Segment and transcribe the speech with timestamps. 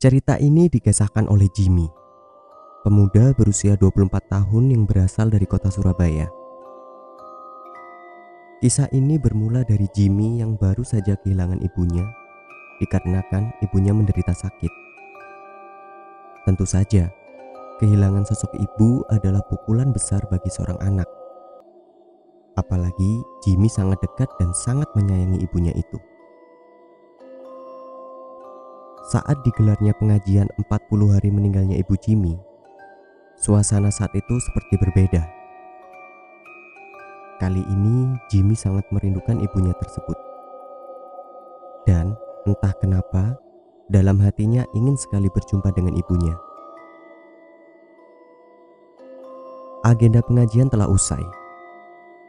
[0.00, 1.84] Cerita ini digesahkan oleh Jimmy,
[2.88, 6.24] pemuda berusia 24 tahun yang berasal dari kota Surabaya.
[8.64, 12.08] Kisah ini bermula dari Jimmy yang baru saja kehilangan ibunya
[12.80, 14.72] dikarenakan ibunya menderita sakit.
[16.48, 17.12] Tentu saja,
[17.76, 21.08] kehilangan sosok ibu adalah pukulan besar bagi seorang anak.
[22.56, 26.00] Apalagi Jimmy sangat dekat dan sangat menyayangi ibunya itu.
[29.00, 30.68] Saat digelarnya pengajian 40
[31.08, 32.36] hari meninggalnya ibu Jimmy,
[33.40, 35.24] suasana saat itu seperti berbeda.
[37.40, 40.18] Kali ini Jimmy sangat merindukan ibunya tersebut.
[41.88, 42.12] Dan
[42.44, 43.40] entah kenapa,
[43.88, 46.36] dalam hatinya ingin sekali berjumpa dengan ibunya.
[49.80, 51.24] Agenda pengajian telah usai.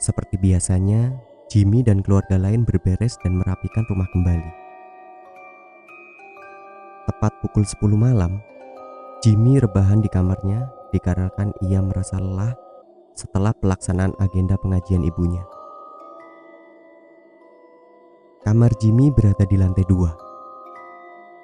[0.00, 1.12] Seperti biasanya,
[1.52, 4.63] Jimmy dan keluarga lain berberes dan merapikan rumah kembali.
[7.14, 8.42] Tepat pukul 10 malam,
[9.22, 12.58] Jimmy rebahan di kamarnya dikarenakan ia merasa lelah
[13.14, 15.46] setelah pelaksanaan agenda pengajian ibunya.
[18.42, 20.10] Kamar Jimmy berada di lantai dua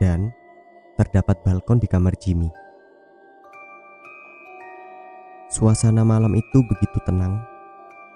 [0.00, 0.32] dan
[0.96, 2.48] terdapat balkon di kamar Jimmy.
[5.52, 7.44] Suasana malam itu begitu tenang,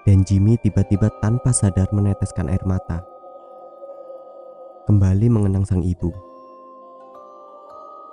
[0.09, 3.05] dan Jimmy tiba-tiba tanpa sadar meneteskan air mata.
[4.89, 6.32] Kembali mengenang sang ibu.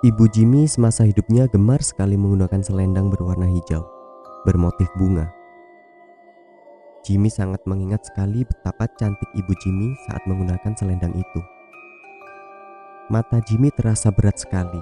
[0.01, 3.85] Ibu Jimmy semasa hidupnya gemar sekali menggunakan selendang berwarna hijau,
[4.49, 5.29] bermotif bunga.
[7.05, 11.41] Jimmy sangat mengingat sekali betapa cantik ibu Jimmy saat menggunakan selendang itu.
[13.13, 14.81] Mata Jimmy terasa berat sekali.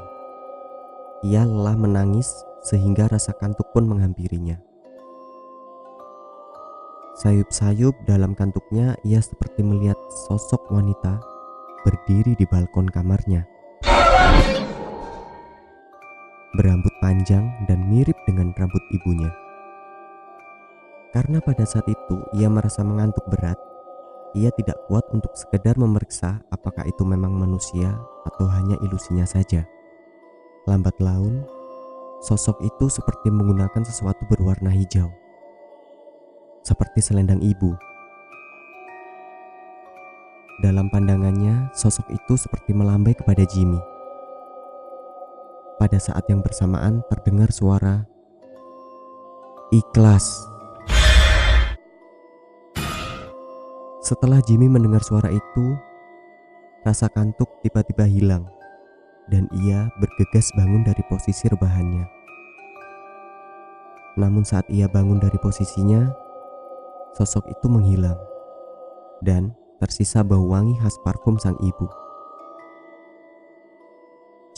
[1.28, 2.32] Ia lelah menangis
[2.64, 4.56] sehingga rasa kantuk pun menghampirinya.
[7.20, 10.00] Sayup-sayup dalam kantuknya ia seperti melihat
[10.32, 11.20] sosok wanita
[11.84, 13.44] berdiri di balkon kamarnya.
[16.56, 19.30] Berambut panjang dan mirip dengan rambut ibunya.
[21.14, 23.58] Karena pada saat itu ia merasa mengantuk berat,
[24.38, 29.66] ia tidak kuat untuk sekedar memeriksa apakah itu memang manusia atau hanya ilusinya saja.
[30.70, 31.46] Lambat laun,
[32.20, 35.08] Sosok itu seperti menggunakan sesuatu berwarna hijau,
[36.68, 37.80] seperti selendang ibu.
[40.60, 43.80] Dalam pandangannya, sosok itu seperti melambai kepada Jimmy.
[45.80, 48.04] Pada saat yang bersamaan terdengar suara
[49.72, 50.44] ikhlas.
[54.04, 55.66] Setelah Jimmy mendengar suara itu,
[56.84, 58.52] rasa kantuk tiba-tiba hilang
[59.32, 62.04] dan ia bergegas bangun dari posisi rebahannya.
[64.20, 66.12] Namun saat ia bangun dari posisinya,
[67.16, 68.20] sosok itu menghilang
[69.24, 71.88] dan tersisa bau wangi khas parfum sang ibu.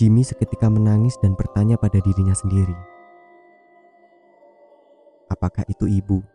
[0.01, 2.73] Jimmy seketika menangis dan bertanya pada dirinya sendiri.
[5.29, 6.25] Apakah itu ibu?